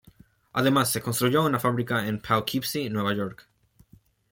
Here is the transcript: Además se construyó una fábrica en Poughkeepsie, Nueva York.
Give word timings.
Además 0.53 0.91
se 0.91 0.99
construyó 0.99 1.45
una 1.45 1.59
fábrica 1.59 2.07
en 2.07 2.19
Poughkeepsie, 2.19 2.89
Nueva 2.89 3.13
York. 3.13 3.47